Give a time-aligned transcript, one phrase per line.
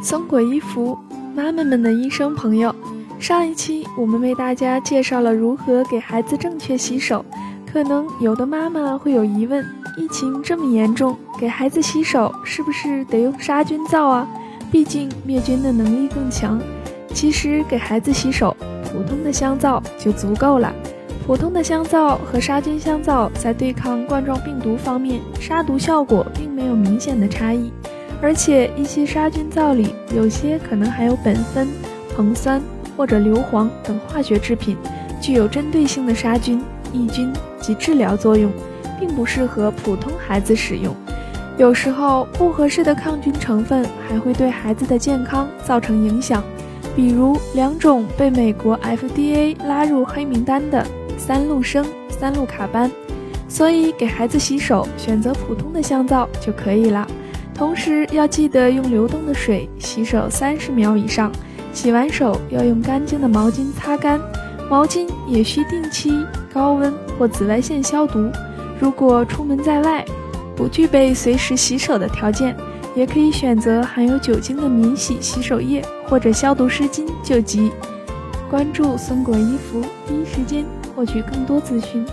[0.00, 0.96] 松果衣服，
[1.34, 2.74] 妈妈们的医生朋友。
[3.18, 7.24] 上一期我们为大家介绍了如何给孩子正确洗手，
[7.70, 9.64] 可能有的妈妈会有疑问：
[9.96, 14.28] 疫情这么严重，给孩子洗手是不是得用杀菌皂啊？
[14.70, 16.60] 毕竟灭菌的能力更强。
[17.12, 20.72] 其实给孩子洗手，普通的香皂就足够了。
[21.26, 27.72] 普通的香皂和杀菌香皂在对抗冠状病毒方面，杀毒效果并没有明显的差异。
[28.20, 31.68] 而且一些杀菌皂里有些可能含有苯酚、
[32.16, 32.60] 硼酸
[32.96, 34.76] 或者硫磺等化学制品，
[35.20, 36.60] 具有针对性的杀菌、
[36.92, 38.50] 抑菌及治疗作用，
[38.98, 40.94] 并不适合普通孩子使用。
[41.56, 46.42] 有时候不合适的抗菌成分还会对孩子的健康造成影响，
[46.96, 50.84] 比如两种被美国 FDA 拉入黑名单的
[51.16, 52.90] 三氯生、三氯卡班。
[53.48, 57.06] 所以给孩子洗手，选择普通的香皂就可以了。
[57.58, 61.32] 同时要记得用流动的水洗手三十秒以上，
[61.72, 64.20] 洗完手要用干净的毛巾擦干，
[64.70, 68.30] 毛巾也需定期高温或紫外线消毒。
[68.78, 70.04] 如果出门在外，
[70.54, 72.56] 不具备随时洗手的条件，
[72.94, 77.72] 也可以选择含有酒精的免洗洗手液或者消毒湿巾救急。
[78.48, 82.06] 关注松果衣服，第一时间获取更多资讯。